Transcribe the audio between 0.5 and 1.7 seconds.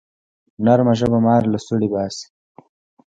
نرمه ژبه مار له